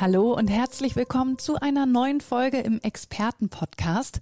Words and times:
Hallo 0.00 0.32
und 0.32 0.48
herzlich 0.48 0.96
willkommen 0.96 1.36
zu 1.36 1.56
einer 1.60 1.84
neuen 1.84 2.22
Folge 2.22 2.56
im 2.56 2.80
Experten-Podcast. 2.80 4.20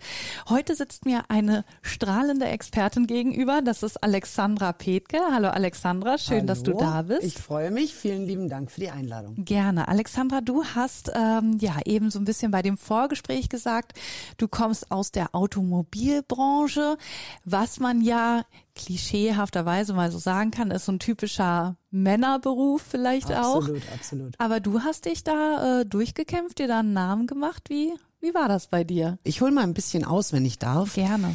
Heute 0.48 0.74
sitzt 0.74 1.04
mir 1.04 1.27
eine 1.28 1.64
strahlende 1.82 2.46
Expertin 2.46 3.06
gegenüber. 3.06 3.62
Das 3.62 3.84
ist 3.84 4.02
Alexandra 4.02 4.72
Petke. 4.72 5.20
Hallo 5.30 5.50
Alexandra, 5.50 6.18
schön, 6.18 6.38
Hallo. 6.38 6.46
dass 6.46 6.64
du 6.64 6.73
da 6.73 7.02
bist. 7.02 7.23
Ich 7.23 7.34
freue 7.34 7.70
mich. 7.70 7.95
Vielen 7.95 8.27
lieben 8.27 8.48
Dank 8.48 8.73
für 8.73 8.80
die 8.80 8.91
Einladung. 8.91 9.45
Gerne. 9.45 9.87
Alexandra, 9.87 10.41
du 10.41 10.64
hast 10.64 11.12
ähm, 11.14 11.59
ja 11.60 11.77
eben 11.84 12.10
so 12.10 12.18
ein 12.18 12.24
bisschen 12.24 12.51
bei 12.51 12.62
dem 12.62 12.76
Vorgespräch 12.76 13.48
gesagt, 13.48 13.92
du 14.37 14.48
kommst 14.48 14.90
aus 14.90 15.12
der 15.12 15.32
Automobilbranche, 15.32 16.98
was 17.45 17.79
man 17.79 18.01
ja 18.01 18.42
klischeehafterweise 18.78 19.92
mal 19.92 20.10
so 20.10 20.18
sagen 20.18 20.50
kann, 20.50 20.70
ist 20.70 20.87
so 20.87 20.92
ein 20.92 20.98
typischer 20.98 21.77
Männerberuf 21.91 22.82
vielleicht 22.88 23.30
auch. 23.32 23.56
Absolut, 23.56 23.82
absolut. 23.92 24.34
Aber 24.38 24.60
du 24.60 24.80
hast 24.80 25.04
dich 25.04 25.24
da 25.24 25.80
äh, 25.80 25.87
durchgekämpft, 25.87 26.59
dir 26.59 26.68
da 26.68 26.80
einen 26.80 26.95
Namen 26.95 27.27
gemacht. 27.27 27.64
Wie, 27.68 27.92
wie 28.20 28.32
war 28.32 28.48
das 28.48 28.68
bei 28.68 28.84
dir? 28.84 29.18
Ich 29.24 29.41
hole 29.41 29.52
mal 29.52 29.64
ein 29.64 29.74
bisschen 29.74 30.04
aus, 30.04 30.32
wenn 30.32 30.46
ich 30.46 30.59
darf. 30.59 30.95
Gerne. 30.95 31.34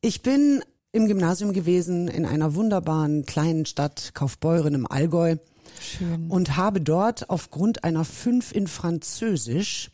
Ich 0.00 0.22
bin 0.22 0.62
im 0.92 1.06
Gymnasium 1.06 1.52
gewesen 1.52 2.08
in 2.08 2.24
einer 2.24 2.54
wunderbaren 2.54 3.26
kleinen 3.26 3.66
Stadt 3.66 4.12
Kaufbeuren 4.14 4.74
im 4.74 4.90
Allgäu 4.90 5.36
Schön. 5.80 6.30
und 6.30 6.56
habe 6.56 6.80
dort 6.80 7.30
aufgrund 7.30 7.84
einer 7.84 8.04
Fünf 8.04 8.52
in 8.52 8.66
Französisch 8.66 9.90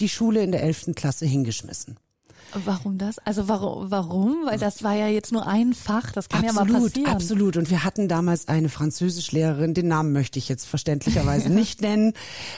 die 0.00 0.08
Schule 0.08 0.42
in 0.42 0.52
der 0.52 0.62
elften 0.62 0.94
Klasse 0.94 1.26
hingeschmissen. 1.26 1.96
Warum 2.64 2.98
das? 2.98 3.18
Also 3.18 3.48
warum? 3.48 3.90
Warum? 3.90 4.46
Weil 4.46 4.58
das 4.58 4.82
war 4.82 4.94
ja 4.94 5.08
jetzt 5.08 5.32
nur 5.32 5.46
ein 5.46 5.74
Fach. 5.74 6.12
Das 6.12 6.28
kann 6.28 6.44
ja 6.44 6.52
mal 6.52 6.62
absolut, 6.62 6.92
passieren. 6.92 7.12
absolut. 7.12 7.56
Und 7.56 7.70
wir 7.70 7.84
hatten 7.84 8.08
damals 8.08 8.48
eine 8.48 8.68
Französischlehrerin, 8.68 9.74
den 9.74 9.88
Namen 9.88 10.12
möchte 10.12 10.38
ich 10.38 10.48
jetzt 10.48 10.66
verständlicherweise 10.66 11.48
nicht 11.52 11.80
nennen, 11.80 12.12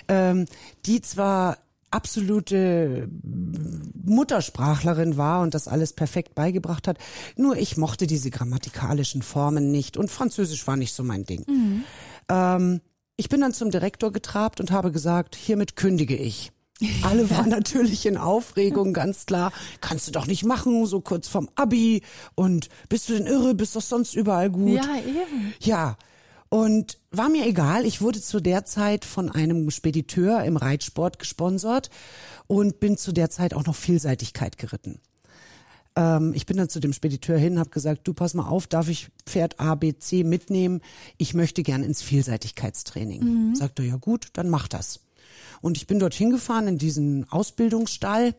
ähm, 0.09 0.47
die 0.85 1.01
zwar 1.01 1.59
absolute 1.91 3.09
Muttersprachlerin 4.05 5.17
war 5.17 5.41
und 5.43 5.55
das 5.55 5.69
alles 5.69 5.93
perfekt 5.93 6.35
beigebracht 6.35 6.89
hat. 6.89 6.99
Nur 7.37 7.57
ich 7.57 7.77
mochte 7.77 8.07
diese 8.07 8.31
grammatikalischen 8.31 9.23
Formen 9.23 9.71
nicht 9.71 9.97
und 9.97 10.11
Französisch 10.11 10.67
war 10.67 10.77
nicht 10.77 10.95
so 10.95 11.03
mein 11.03 11.25
Ding. 11.25 11.45
Ähm, 12.29 12.81
ich 13.17 13.29
bin 13.29 13.41
dann 13.41 13.55
zum 13.55 13.71
Direktor 13.71 14.13
getrabt 14.13 14.61
und 14.61 14.71
habe 14.71 14.93
gesagt, 14.93 15.37
hiermit 15.37 15.77
kündige 15.77 16.17
ich. 16.17 16.53
Alle 17.03 17.31
waren 17.31 17.49
natürlich 17.49 18.05
in 18.07 18.17
Aufregung, 18.17 18.93
ganz 18.93 19.27
klar. 19.27 19.53
Kannst 19.81 20.09
du 20.09 20.13
doch 20.13 20.27
nicht 20.27 20.45
machen, 20.45 20.87
so 20.87 21.01
kurz 21.01 21.29
vom 21.29 21.49
Abi. 21.55 22.03
Und 22.35 22.69
bist 22.89 23.09
du 23.09 23.15
denn 23.15 23.27
irre? 23.27 23.55
Bist 23.55 23.77
doch 23.77 23.83
sonst 23.83 24.15
überall 24.15 24.51
gut. 24.51 24.85
Ja, 24.85 24.97
eben. 24.99 25.55
Ja. 25.61 25.97
Und 26.49 26.99
war 27.11 27.29
mir 27.29 27.47
egal. 27.47 27.87
Ich 27.87 28.03
wurde 28.03 28.21
zu 28.21 28.41
der 28.41 28.65
Zeit 28.65 29.05
von 29.05 29.31
einem 29.31 29.71
Spediteur 29.71 30.45
im 30.45 30.57
Reitsport 30.57 31.19
gesponsert 31.19 31.91
und 32.47 32.79
bin 32.79 32.97
zu 32.97 33.13
der 33.13 33.31
Zeit 33.31 33.55
auch 33.55 33.65
noch 33.65 33.75
Vielseitigkeit 33.75 34.57
geritten. 34.57 35.01
Ähm, 35.97 36.35
ich 36.35 36.47
bin 36.47 36.57
dann 36.57 36.69
zu 36.69 36.79
dem 36.79 36.93
Spediteur 36.93 37.37
hin, 37.39 37.59
habe 37.59 37.71
gesagt, 37.71 38.07
du 38.07 38.15
pass 38.15 38.35
mal 38.35 38.47
auf, 38.47 38.67
darf 38.67 38.89
ich 38.89 39.09
Pferd 39.25 39.59
A, 39.59 39.75
B, 39.75 39.95
C 39.99 40.23
mitnehmen? 40.23 40.83
Ich 41.17 41.35
möchte 41.35 41.63
gern 41.63 41.83
ins 41.83 42.03
Vielseitigkeitstraining. 42.03 43.55
Sagt 43.55 43.81
er, 43.81 43.87
ja 43.87 43.97
gut, 43.97 44.29
dann 44.35 44.49
mach 44.49 44.69
das. 44.69 45.01
Und 45.61 45.77
ich 45.77 45.87
bin 45.87 45.99
dorthin 45.99 46.31
gefahren 46.31 46.69
in 46.69 46.79
diesen 46.79 47.31
Ausbildungsstall 47.31 48.35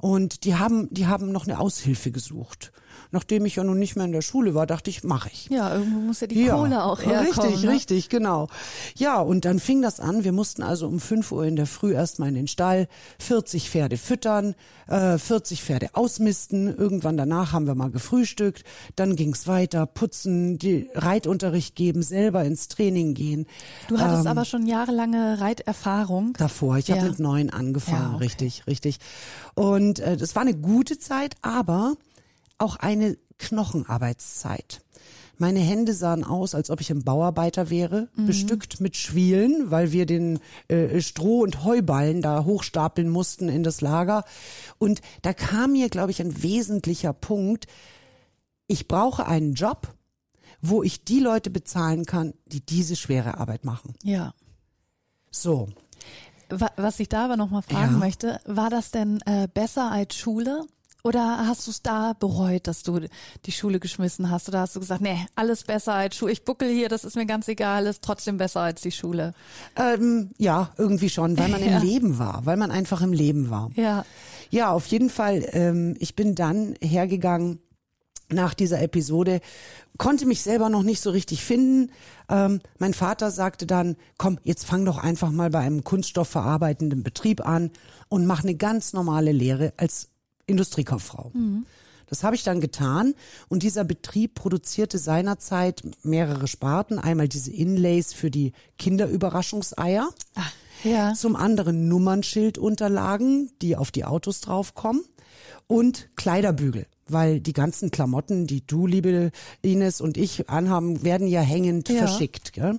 und 0.00 0.44
die 0.44 0.56
haben, 0.56 0.92
die 0.92 1.06
haben 1.06 1.32
noch 1.32 1.46
eine 1.46 1.58
Aushilfe 1.58 2.10
gesucht. 2.10 2.72
Nachdem 3.10 3.44
ich 3.46 3.56
ja 3.56 3.64
nun 3.64 3.78
nicht 3.78 3.96
mehr 3.96 4.04
in 4.04 4.12
der 4.12 4.22
Schule 4.22 4.54
war, 4.54 4.66
dachte 4.66 4.90
ich, 4.90 5.04
mache 5.04 5.30
ich. 5.32 5.48
Ja, 5.50 5.74
irgendwo 5.74 5.98
muss 6.00 6.20
ja 6.20 6.26
die 6.26 6.46
Kohle 6.46 6.84
auch 6.84 7.00
herkommen. 7.02 7.26
Richtig, 7.52 7.62
ne? 7.64 7.70
richtig, 7.70 8.08
genau. 8.08 8.48
Ja, 8.96 9.20
und 9.20 9.44
dann 9.44 9.58
fing 9.58 9.82
das 9.82 10.00
an. 10.00 10.24
Wir 10.24 10.32
mussten 10.32 10.62
also 10.62 10.86
um 10.88 11.00
5 11.00 11.32
Uhr 11.32 11.44
in 11.44 11.56
der 11.56 11.66
Früh 11.66 11.92
erstmal 11.94 12.28
in 12.28 12.34
den 12.34 12.48
Stall 12.48 12.88
40 13.18 13.68
Pferde 13.70 13.96
füttern, 13.96 14.54
äh, 14.88 15.18
40 15.18 15.62
Pferde 15.62 15.90
ausmisten. 15.94 16.74
Irgendwann 16.76 17.16
danach 17.16 17.52
haben 17.52 17.66
wir 17.66 17.74
mal 17.74 17.90
gefrühstückt. 17.90 18.64
Dann 18.96 19.16
ging's 19.16 19.46
weiter, 19.46 19.86
putzen, 19.86 20.58
die 20.58 20.88
Reitunterricht 20.94 21.74
geben, 21.76 22.02
selber 22.02 22.44
ins 22.44 22.68
Training 22.68 23.14
gehen. 23.14 23.46
Du 23.88 23.98
hattest 23.98 24.22
Ähm, 24.24 24.30
aber 24.30 24.44
schon 24.44 24.66
jahrelange 24.66 25.40
Reiterfahrung. 25.40 26.34
davor. 26.38 26.78
Ich 26.78 26.88
Ja. 26.88 26.96
habe 26.96 27.08
mit 27.10 27.18
neun 27.18 27.50
angefangen, 27.50 27.98
Ja, 28.02 28.14
okay. 28.14 28.24
richtig, 28.24 28.66
richtig. 28.66 28.98
Und 29.54 29.98
äh, 30.00 30.16
das 30.16 30.34
war 30.34 30.42
eine 30.42 30.54
gute 30.54 30.98
Zeit, 30.98 31.34
aber 31.42 31.94
auch 32.58 32.76
eine 32.76 33.16
Knochenarbeitszeit. 33.38 34.80
Meine 35.38 35.60
Hände 35.60 35.92
sahen 35.94 36.22
aus, 36.22 36.54
als 36.54 36.70
ob 36.70 36.80
ich 36.80 36.90
ein 36.90 37.02
Bauarbeiter 37.04 37.68
wäre, 37.70 38.08
Mhm. 38.14 38.26
bestückt 38.26 38.80
mit 38.80 38.96
Schwielen, 38.96 39.70
weil 39.70 39.90
wir 39.90 40.06
den 40.06 40.38
äh, 40.68 41.00
Stroh- 41.00 41.42
und 41.42 41.64
Heuballen 41.64 42.22
da 42.22 42.44
hochstapeln 42.44 43.08
mussten 43.08 43.48
in 43.48 43.62
das 43.64 43.80
Lager. 43.80 44.24
Und 44.78 45.00
da 45.22 45.32
kam 45.32 45.72
mir, 45.72 45.88
glaube 45.88 46.10
ich, 46.12 46.20
ein 46.20 46.42
wesentlicher 46.42 47.12
Punkt. 47.12 47.66
Ich 48.68 48.86
brauche 48.86 49.26
einen 49.26 49.54
Job, 49.54 49.92
wo 50.60 50.82
ich 50.84 51.02
die 51.04 51.18
Leute 51.18 51.50
bezahlen 51.50 52.04
kann, 52.06 52.34
die 52.46 52.64
diese 52.64 52.94
schwere 52.94 53.38
Arbeit 53.38 53.64
machen. 53.64 53.94
Ja. 54.04 54.34
So, 55.30 55.68
Wa- 56.50 56.70
Was 56.76 57.00
ich 57.00 57.08
da 57.08 57.24
aber 57.24 57.38
noch 57.38 57.48
mal 57.50 57.62
fragen 57.62 57.94
Ja. 57.94 57.98
möchte, 57.98 58.38
war 58.44 58.68
das 58.68 58.90
denn 58.90 59.20
äh, 59.24 59.48
besser 59.52 59.90
als 59.90 60.14
Schule? 60.14 60.66
Oder 61.04 61.46
hast 61.48 61.66
du 61.66 61.72
es 61.72 61.82
da 61.82 62.12
bereut, 62.12 62.68
dass 62.68 62.84
du 62.84 63.00
die 63.44 63.50
Schule 63.52 63.80
geschmissen 63.80 64.30
hast? 64.30 64.48
Oder 64.48 64.60
hast 64.60 64.76
du 64.76 64.80
gesagt, 64.80 65.00
nee, 65.00 65.18
alles 65.34 65.64
besser 65.64 65.94
als 65.94 66.14
Schule. 66.14 66.30
Ich 66.32 66.44
buckel 66.44 66.68
hier, 66.70 66.88
das 66.88 67.02
ist 67.04 67.16
mir 67.16 67.26
ganz 67.26 67.48
egal, 67.48 67.86
ist 67.86 68.02
trotzdem 68.04 68.36
besser 68.36 68.60
als 68.60 68.82
die 68.82 68.92
Schule. 68.92 69.34
Ähm, 69.74 70.30
ja, 70.38 70.70
irgendwie 70.78 71.10
schon, 71.10 71.36
weil 71.38 71.48
man 71.48 71.60
Ja. 71.64 71.78
im 71.78 71.82
Leben 71.82 72.18
war, 72.20 72.46
weil 72.46 72.56
man 72.56 72.70
einfach 72.70 73.00
im 73.02 73.12
Leben 73.12 73.50
war. 73.50 73.70
Ja. 73.74 74.04
Ja, 74.50 74.70
auf 74.70 74.86
jeden 74.86 75.10
Fall. 75.10 75.44
Ähm, 75.52 75.96
ich 75.98 76.14
bin 76.14 76.36
dann 76.36 76.74
hergegangen 76.80 77.58
nach 78.28 78.54
dieser 78.54 78.80
Episode, 78.80 79.40
konnte 79.98 80.24
mich 80.24 80.40
selber 80.42 80.68
noch 80.68 80.84
nicht 80.84 81.00
so 81.00 81.10
richtig 81.10 81.42
finden. 81.44 81.90
Ähm, 82.28 82.60
mein 82.78 82.94
Vater 82.94 83.30
sagte 83.32 83.66
dann, 83.66 83.96
komm, 84.18 84.38
jetzt 84.44 84.64
fang 84.66 84.84
doch 84.84 84.98
einfach 84.98 85.30
mal 85.32 85.50
bei 85.50 85.58
einem 85.58 85.82
kunststoffverarbeitenden 85.84 87.02
Betrieb 87.02 87.44
an 87.46 87.72
und 88.08 88.24
mach 88.24 88.42
eine 88.44 88.54
ganz 88.54 88.92
normale 88.92 89.32
Lehre 89.32 89.72
als 89.76 90.08
Industriekauffrau. 90.46 91.32
Das 92.06 92.24
habe 92.24 92.36
ich 92.36 92.42
dann 92.42 92.60
getan 92.60 93.14
und 93.48 93.62
dieser 93.62 93.84
Betrieb 93.84 94.34
produzierte 94.34 94.98
seinerzeit 94.98 95.82
mehrere 96.02 96.46
Sparten. 96.46 96.98
Einmal 96.98 97.26
diese 97.28 97.50
Inlays 97.50 98.12
für 98.12 98.30
die 98.30 98.52
Kinderüberraschungseier. 98.78 100.10
Ja. 100.84 101.14
Zum 101.14 101.36
anderen 101.36 101.88
Nummernschildunterlagen, 101.88 103.50
die 103.62 103.76
auf 103.76 103.90
die 103.90 104.04
Autos 104.04 104.40
draufkommen 104.40 105.02
und 105.68 106.10
Kleiderbügel, 106.16 106.86
weil 107.08 107.40
die 107.40 107.52
ganzen 107.52 107.90
Klamotten, 107.90 108.46
die 108.46 108.66
du, 108.66 108.86
liebe 108.86 109.30
Ines 109.62 110.00
und 110.00 110.16
ich 110.16 110.50
anhaben, 110.50 111.04
werden 111.04 111.26
ja 111.28 111.40
hängend 111.40 111.88
Ja. 111.88 111.98
verschickt. 112.06 112.52
Gell? 112.52 112.78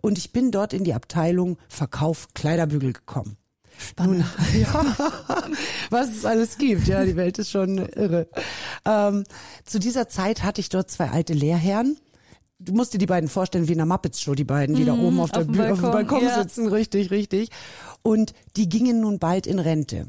Und 0.00 0.18
ich 0.18 0.32
bin 0.32 0.50
dort 0.50 0.72
in 0.72 0.82
die 0.82 0.94
Abteilung 0.94 1.58
Verkauf 1.68 2.28
Kleiderbügel 2.34 2.94
gekommen. 2.94 3.36
Spannend. 3.78 4.24
Ja, 4.54 4.84
was 5.90 6.08
es 6.10 6.24
alles 6.24 6.58
gibt. 6.58 6.86
Ja, 6.86 7.04
die 7.04 7.16
Welt 7.16 7.38
ist 7.38 7.50
schon 7.50 7.78
irre. 7.78 8.28
Ähm, 8.84 9.24
zu 9.64 9.78
dieser 9.78 10.08
Zeit 10.08 10.42
hatte 10.42 10.60
ich 10.60 10.68
dort 10.68 10.90
zwei 10.90 11.10
alte 11.10 11.34
Lehrherren. 11.34 11.98
Du 12.58 12.72
musst 12.72 12.94
dir 12.94 12.98
die 12.98 13.06
beiden 13.06 13.28
vorstellen 13.28 13.68
wie 13.68 13.72
in 13.72 13.78
der 13.78 13.86
Muppets 13.86 14.20
Show, 14.20 14.34
die 14.34 14.44
beiden, 14.44 14.76
die 14.76 14.86
da 14.86 14.94
oben 14.94 15.20
auf, 15.20 15.30
der 15.30 15.40
auf 15.40 15.46
dem 15.46 15.52
Bühne, 15.52 15.72
auf 15.72 15.80
dem 15.80 15.90
Balkon, 15.90 16.20
Balkon 16.20 16.24
ja. 16.24 16.42
sitzen. 16.42 16.68
Richtig, 16.68 17.10
richtig. 17.10 17.50
Und 18.02 18.32
die 18.56 18.68
gingen 18.68 19.00
nun 19.00 19.18
bald 19.18 19.46
in 19.46 19.58
Rente. 19.58 20.06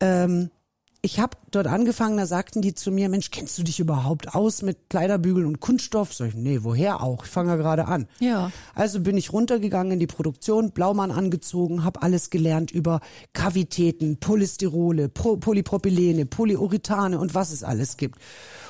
Ähm, 0.00 0.50
ich 1.04 1.20
habe 1.20 1.36
dort 1.50 1.66
angefangen, 1.66 2.16
da 2.16 2.24
sagten 2.24 2.62
die 2.62 2.72
zu 2.72 2.90
mir, 2.90 3.10
Mensch, 3.10 3.30
kennst 3.30 3.58
du 3.58 3.62
dich 3.62 3.78
überhaupt 3.78 4.34
aus 4.34 4.62
mit 4.62 4.88
Kleiderbügeln 4.88 5.44
und 5.44 5.60
Kunststoff? 5.60 6.14
Sag 6.14 6.28
ich, 6.28 6.34
nee, 6.34 6.60
woher 6.62 7.02
auch? 7.02 7.26
Ich 7.26 7.30
fange 7.30 7.50
ja 7.50 7.56
gerade 7.56 7.86
an. 7.88 8.08
Ja. 8.20 8.50
Also 8.74 9.00
bin 9.00 9.18
ich 9.18 9.30
runtergegangen 9.30 9.92
in 9.92 9.98
die 9.98 10.06
Produktion, 10.06 10.70
Blaumann 10.70 11.10
angezogen, 11.10 11.84
habe 11.84 12.00
alles 12.00 12.30
gelernt 12.30 12.70
über 12.70 13.02
Kavitäten, 13.34 14.16
Polystyrole, 14.16 15.10
Pro 15.10 15.36
Polypropylene, 15.36 16.24
Polyuretane 16.24 17.18
und 17.18 17.34
was 17.34 17.52
es 17.52 17.62
alles 17.64 17.98
gibt. 17.98 18.18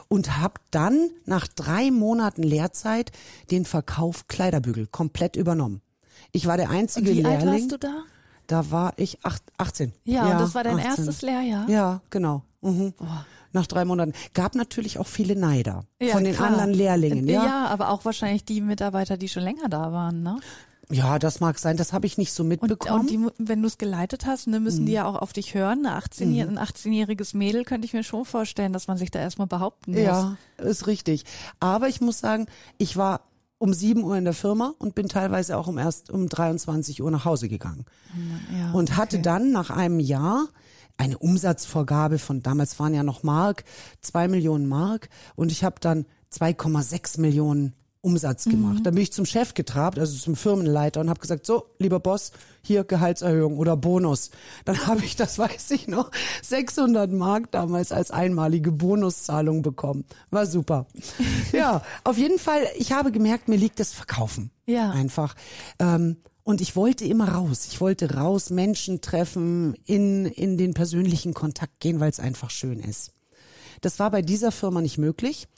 Und 0.09 0.37
habe 0.37 0.55
dann 0.73 1.11
nach 1.27 1.47
drei 1.47 1.93
Monaten 1.93 2.43
Lehrzeit 2.43 3.13
den 3.53 3.65
Verkauf 3.65 4.27
Kleiderbügel 4.27 4.89
komplett 4.89 5.37
übernommen. 5.37 5.83
Ich 6.33 6.47
war 6.47 6.57
der 6.57 6.71
einzige 6.71 7.13
Wie 7.13 7.25
alt 7.25 7.43
Lehrling. 7.45 7.61
warst 7.61 7.73
du 7.73 7.79
da? 7.79 8.03
Da 8.47 8.71
war 8.71 8.93
ich 8.97 9.19
acht, 9.25 9.43
18. 9.59 9.93
Ja, 10.05 10.25
und 10.33 10.41
das 10.41 10.55
war 10.55 10.65
dein 10.65 10.79
erstes 10.79 11.23
Lehrjahr? 11.23 11.69
Ja, 11.69 12.01
genau. 12.11 12.43
Mhm. 12.61 12.93
Nach 13.53 13.67
drei 13.67 13.85
Monaten. 13.85 14.13
Gab 14.35 14.55
natürlich 14.55 14.99
auch 14.99 15.07
viele 15.07 15.37
Neider 15.37 15.85
Ja, 16.01 16.13
von 16.15 16.25
den 16.25 16.35
klar. 16.35 16.49
anderen 16.51 16.73
Lehrlingen. 16.75 17.27
Ja. 17.29 17.45
Ja, 17.45 17.67
aber 17.69 17.91
auch 17.91 18.05
wahrscheinlich 18.05 18.45
die 18.45 18.61
Mitarbeiter, 18.61 19.17
die 19.17 19.29
schon 19.29 19.43
länger 19.45 19.69
da 19.69 19.93
waren, 19.93 20.23
ne? 20.23 20.41
ja, 20.91 21.19
das 21.19 21.41
mag 21.41 21.59
sein. 21.59 21.79
Das 21.79 21.95
habe 21.95 22.05
ich 22.07 22.19
nicht 22.19 22.33
so 22.35 22.43
Und, 22.43 22.51
mitbekommen. 22.51 23.01
und 23.01 23.11
die, 23.11 23.17
mu- 23.17 23.31
wenn 23.39 23.63
du 23.63 23.69
es 23.69 23.79
geleitet 23.79 24.27
hast, 24.27 24.49
ne, 24.49 24.61
müssen 24.61 24.85
die 24.85 24.93
Mhm. 24.93 24.97
ja 24.97 25.05
auch 25.07 25.15
auf 25.17 25.33
dich 25.33 25.55
hören. 25.55 25.87
Eine 25.87 25.97
18 25.97 26.29
Ein 26.39 26.59
18-jähriges 26.59 27.35
Mädel 27.35 27.65
könnte 27.65 27.87
ich 27.87 27.95
mir 27.95 28.03
schon 28.03 28.27
vorstellen, 28.27 28.75
dass 28.75 28.87
man 28.87 28.99
sich 28.99 29.11
da 29.11 29.19
erstmal 29.19 29.47
behaupten 29.47 29.93
muss. 29.93 30.01
Ja, 30.03 30.37
ist 30.59 30.87
richtig. 30.87 31.25
Aber 31.59 31.89
ich 31.89 32.03
muss 32.03 32.19
sagen, 32.19 32.47
ich 32.77 32.99
war 32.99 33.23
um 33.65 33.73
7 33.73 34.05
Uhr 34.05 34.19
in 34.19 34.25
der 34.25 34.35
Firma 34.35 34.75
und 34.79 34.95
bin 34.95 35.09
teilweise 35.09 35.57
auch 35.57 35.69
um 35.69 35.79
erst 35.79 36.11
um 36.11 36.29
23 36.29 37.03
Uhr 37.03 37.11
nach 37.11 37.25
Hause 37.25 37.49
gegangen. 37.49 37.87
Ja, 38.55 38.73
und 38.73 38.99
hatte 38.99 39.17
okay. 39.17 39.23
dann 39.23 39.53
nach 39.53 39.71
einem 39.71 40.01
Jahr 40.01 40.49
eine 40.99 41.17
Umsatzvorgabe 41.17 42.19
von, 42.19 42.43
damals 42.43 42.79
waren 42.79 42.93
ja 42.93 43.03
noch 43.03 43.23
Mark, 43.23 43.65
zwei 44.03 44.29
Millionen 44.29 44.67
Mark 44.67 45.09
und 45.35 45.51
ich 45.51 45.65
habe 45.65 45.77
dann 45.81 46.05
2,6 46.31 47.21
Millionen 47.23 47.73
Umsatz 48.05 48.45
gemacht. 48.45 48.81
Dann 48.85 48.95
bin 48.95 49.03
ich 49.03 49.13
zum 49.13 49.25
Chef 49.25 49.55
getrabt, 49.55 49.99
also 49.99 50.17
zum 50.17 50.37
Firmenleiter 50.37 51.01
und 51.01 51.09
habe 51.09 51.21
gesagt, 51.21 51.47
so, 51.47 51.67
lieber 51.79 52.01
Boss, 52.01 52.33
hier 52.63 52.85
Gehaltserhöhung 52.85 53.57
oder 53.57 53.77
Bonus. 53.77 54.31
Dann 54.65 54.87
habe 54.87 55.05
ich, 55.05 55.17
das 55.17 55.39
weiß 55.39 55.71
ich 55.71 55.89
noch, 55.89 56.11
600 56.43 57.11
Mark 57.11 57.51
damals 57.51 57.93
als 57.93 58.11
einmalige 58.11 58.73
Bonuszahlung 58.73 59.63
bekommen. 59.63 60.05
War 60.31 60.47
super. 60.47 60.87
ja, 61.53 61.83
auf 62.05 62.19
jeden 62.19 62.39
Fall, 62.39 62.63
ich 62.77 62.93
habe 62.93 63.11
gemerkt, 63.11 63.49
mir 63.49 63.57
liegt 63.57 63.81
das 63.81 63.93
Verkaufen. 63.93 64.51
Ja. 64.67 64.91
Einfach. 64.91 65.35
Ähm, 65.79 66.19
und 66.43 66.61
ich 66.61 66.77
wollte 66.77 67.07
immer 67.07 67.31
raus. 67.31 67.67
Ich 67.71 67.81
wollte 67.81 68.15
raus, 68.15 68.51
Menschen 68.51 69.01
treffen, 69.01 69.75
in, 69.87 70.27
in 70.27 70.59
den 70.59 70.75
persönlichen 70.75 71.33
Kontakt 71.33 71.81
gehen, 71.81 72.01
weil 72.01 72.11
es 72.11 72.21
einfach 72.21 72.51
schön 72.51 72.81
ist. 72.81 73.13
Das 73.81 73.99
war 73.99 74.11
bei 74.11 74.23
dieser 74.23 74.53
Firma 74.53 74.81
nicht 74.81 74.99
möglich. 74.99 75.49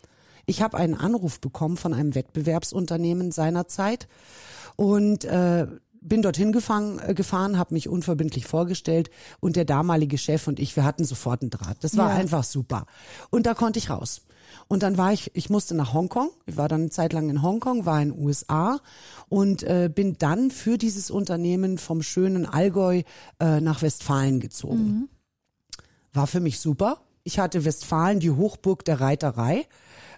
Ich 0.46 0.62
habe 0.62 0.76
einen 0.76 0.94
Anruf 0.94 1.40
bekommen 1.40 1.76
von 1.76 1.92
einem 1.92 2.14
Wettbewerbsunternehmen 2.14 3.32
seinerzeit 3.32 4.06
und 4.76 5.24
äh, 5.24 5.66
bin 6.00 6.22
dorthin 6.22 6.52
gefahren, 6.52 7.00
äh, 7.04 7.14
gefahren 7.14 7.58
habe 7.58 7.74
mich 7.74 7.88
unverbindlich 7.88 8.46
vorgestellt 8.46 9.10
und 9.40 9.56
der 9.56 9.64
damalige 9.64 10.18
Chef 10.18 10.46
und 10.46 10.60
ich, 10.60 10.76
wir 10.76 10.84
hatten 10.84 11.04
sofort 11.04 11.42
einen 11.42 11.50
Draht. 11.50 11.78
Das 11.82 11.96
war 11.96 12.10
Ja. 12.10 12.16
einfach 12.16 12.44
super. 12.44 12.86
Und 13.30 13.46
da 13.46 13.54
konnte 13.54 13.78
ich 13.80 13.90
raus. 13.90 14.22
Und 14.68 14.84
dann 14.84 14.96
war 14.96 15.12
ich, 15.12 15.32
ich 15.34 15.50
musste 15.50 15.74
nach 15.74 15.92
Hongkong. 15.92 16.30
Ich 16.46 16.56
war 16.56 16.68
dann 16.68 16.82
eine 16.82 16.90
Zeit 16.90 17.12
lang 17.12 17.28
in 17.28 17.42
Hongkong, 17.42 17.84
war 17.84 18.00
in 18.00 18.12
den 18.12 18.24
USA 18.24 18.80
und 19.28 19.64
äh, 19.64 19.90
bin 19.92 20.16
dann 20.18 20.52
für 20.52 20.78
dieses 20.78 21.10
Unternehmen 21.10 21.78
vom 21.78 22.02
schönen 22.02 22.46
Allgäu 22.46 23.02
äh, 23.40 23.60
nach 23.60 23.82
Westfalen 23.82 24.38
gezogen. 24.38 25.08
War 26.12 26.28
für 26.28 26.40
mich 26.40 26.60
super. 26.60 27.00
Ich 27.24 27.40
hatte 27.40 27.64
Westfalen, 27.64 28.20
die 28.20 28.30
Hochburg 28.30 28.84
der 28.84 29.00
Reiterei, 29.00 29.66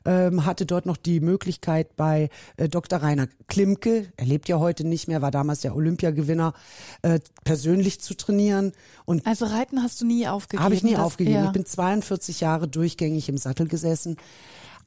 ähm, 0.08 0.46
hatte 0.46 0.64
dort 0.64 0.86
noch 0.86 0.96
die 0.96 1.20
Möglichkeit 1.20 1.94
bei 1.94 2.30
äh, 2.56 2.66
Dr. 2.66 3.02
Rainer 3.02 3.28
Klimke, 3.46 4.10
er 4.16 4.24
lebt 4.24 4.48
ja 4.48 4.58
heute 4.58 4.84
nicht 4.84 5.06
mehr, 5.06 5.20
war 5.20 5.30
damals 5.30 5.60
der 5.60 5.76
Olympiagewinner, 5.76 6.54
äh, 7.02 7.20
persönlich 7.44 8.00
zu 8.00 8.14
trainieren 8.14 8.72
und 9.04 9.26
Also 9.26 9.44
Reiten 9.44 9.82
hast 9.82 10.00
du 10.00 10.06
nie 10.06 10.26
aufgegeben? 10.26 10.64
habe 10.64 10.74
ich 10.74 10.82
nie 10.82 10.92
das, 10.92 11.00
aufgegeben. 11.00 11.36
Ja. 11.36 11.44
Ich 11.44 11.52
bin 11.52 11.66
42 11.66 12.40
Jahre 12.40 12.68
durchgängig 12.68 13.28
im 13.28 13.36
Sattel 13.36 13.68
gesessen. 13.68 14.16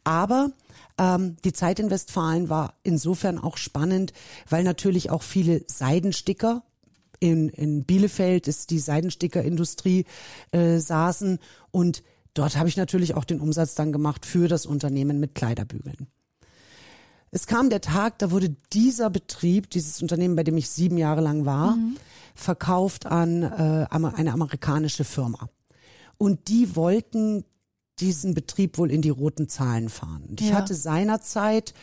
Aber 0.03 0.50
ähm, 0.97 1.38
die 1.44 1.53
Zeit 1.53 1.77
in 1.79 1.91
Westfalen 1.91 2.50
war 2.50 2.74
insofern 2.81 3.38
auch 3.38 3.57
spannend, 3.57 4.13
weil 4.50 4.63
natürlich 4.63 5.12
auch 5.12 5.21
viele 5.21 5.62
Seidensticker 5.67 6.63
in, 7.19 7.50
in 7.50 7.83
Bielefeld 7.83 8.47
ist 8.47 8.71
die 8.71 8.79
Seidensticker-Industrie 8.79 10.06
äh, 10.51 10.79
saßen 10.79 11.38
und 11.69 12.01
dort 12.33 12.57
habe 12.57 12.69
ich 12.69 12.78
natürlich 12.78 13.16
auch 13.16 13.25
den 13.25 13.42
Umsatz 13.42 13.75
dann 13.75 13.92
gemacht 13.92 14.25
für 14.25 14.48
das 14.48 14.66
Unternehmen 14.66 15.19
mit 15.19 15.36
Kleiderbügeln. 15.36 16.07
Es 17.31 17.48
kam 17.48 17.69
der 17.69 17.80
Tag, 17.80 18.19
da 18.19 18.31
wurde 18.31 18.56
dieser 18.74 19.10
Betrieb, 19.10 19.69
dieses 19.69 20.01
Unternehmen, 20.01 20.36
bei 20.36 20.44
dem 20.44 20.57
ich 20.57 20.69
sieben 20.69 20.98
Jahre 20.98 21.22
lang 21.22 21.45
war, 21.45 21.78
verkauft 22.36 23.06
an 23.06 23.44
äh, 23.44 23.88
eine 23.89 24.33
amerikanische 24.33 25.06
Firma. 25.06 25.50
Und 26.18 26.50
die 26.50 26.75
wollten 26.75 27.45
diesen 28.01 28.33
Betrieb 28.33 28.77
wohl 28.77 28.92
in 28.92 29.01
die 29.01 29.09
roten 29.09 29.48
Zahlen 29.48 29.89
fahren. 29.89 30.24
Und 30.27 30.42
ich 30.42 30.50
Ja. 30.50 30.56
hatte 30.56 30.74
seinerzeit 30.75 31.74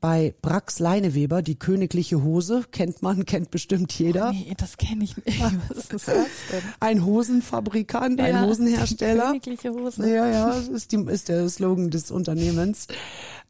bei 0.00 0.34
Brax 0.42 0.78
Leineweber 0.78 1.42
die 1.42 1.58
königliche 1.58 2.22
Hose, 2.22 2.62
kennt 2.70 3.02
man, 3.02 3.24
kennt 3.26 3.50
bestimmt 3.50 3.92
jeder. 3.98 4.32
Nee, 4.32 4.54
das 4.56 4.76
kenne 4.76 5.04
ich 5.04 5.16
nicht. 5.16 5.40
Was 5.68 5.76
ist 5.78 5.92
das 5.92 6.04
denn? 6.04 6.62
Ein 6.80 7.04
Hosenfabrikant, 7.04 8.20
ein 8.20 8.34
Ja, 8.34 8.44
Hosenhersteller. 8.46 9.26
Königliche 9.26 9.70
Hose. 9.72 10.08
Ja, 10.08 10.26
ja, 10.28 10.46
das 10.54 10.68
ist, 10.68 10.92
die, 10.92 10.96
ist 11.08 11.28
der 11.28 11.48
Slogan 11.48 11.90
des 11.90 12.10
Unternehmens. 12.10 12.86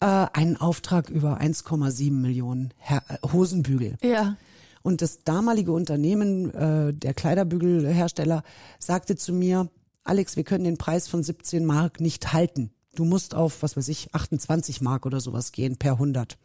Äh, 0.00 0.06
einen 0.32 0.56
Auftrag 0.56 1.10
über 1.10 1.40
1,7 1.40 2.10
Millionen 2.12 2.72
Her 2.78 3.02
äh, 3.08 3.16
Hosenbügel. 3.32 3.96
Ja. 4.02 4.36
Und 4.82 5.00
das 5.00 5.24
damalige 5.24 5.72
Unternehmen, 5.72 6.52
äh, 6.54 6.92
der 6.92 7.14
Kleiderbügelhersteller, 7.14 8.42
sagte 8.78 9.16
zu 9.16 9.32
mir, 9.32 9.68
Alex, 10.04 10.36
wir 10.36 10.44
können 10.44 10.64
den 10.64 10.78
Preis 10.78 11.08
von 11.08 11.22
17 11.22 11.64
Mark 11.64 12.00
nicht 12.00 12.32
halten. 12.32 12.70
Du 12.94 13.04
musst 13.04 13.34
auf, 13.34 13.62
was 13.62 13.76
weiß 13.76 13.88
ich, 13.88 14.14
28 14.14 14.80
Mark 14.80 15.06
oder 15.06 15.20
sowas 15.20 15.50
gehen 15.50 15.76
per 15.76 15.92
100. 15.94 16.38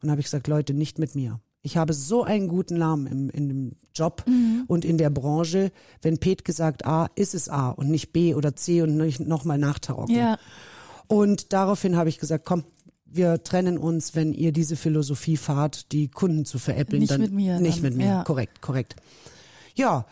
Und 0.00 0.06
da 0.06 0.10
habe 0.10 0.20
ich 0.20 0.26
gesagt, 0.26 0.48
Leute, 0.48 0.74
nicht 0.74 0.98
mit 0.98 1.14
mir. 1.14 1.40
Ich 1.60 1.76
habe 1.76 1.92
so 1.92 2.24
einen 2.24 2.48
guten 2.48 2.78
Namen 2.78 3.06
im, 3.06 3.30
in 3.30 3.48
dem 3.48 3.72
Job 3.94 4.24
und 4.68 4.84
in 4.84 4.96
der 4.96 5.10
Branche. 5.10 5.70
Wenn 6.02 6.18
Pet 6.18 6.44
gesagt 6.44 6.86
A, 6.86 7.10
ist 7.14 7.34
es 7.34 7.48
A 7.48 7.70
und 7.70 7.90
nicht 7.90 8.12
B 8.12 8.34
oder 8.34 8.56
C 8.56 8.82
und 8.82 8.96
nicht 8.96 9.20
nochmal 9.20 9.58
nachtarocken. 9.58 10.14
Ja. 10.14 10.38
Und 11.08 11.52
daraufhin 11.52 11.96
habe 11.96 12.08
ich 12.08 12.18
gesagt, 12.18 12.44
komm, 12.46 12.64
wir 13.04 13.42
trennen 13.42 13.76
uns, 13.78 14.14
wenn 14.14 14.32
ihr 14.32 14.52
diese 14.52 14.76
Philosophie 14.76 15.36
fahrt, 15.36 15.92
die 15.92 16.08
Kunden 16.08 16.44
zu 16.44 16.58
veräppeln. 16.58 17.00
Nicht 17.00 17.10
dann, 17.10 17.20
mit 17.20 17.32
mir, 17.32 17.60
Nicht 17.60 17.78
dann, 17.78 17.82
mit 17.82 17.96
mir, 17.96 18.06
ja. 18.06 18.24
korrekt, 18.24 18.60
korrekt. 18.60 18.96
Ja, 19.74 20.06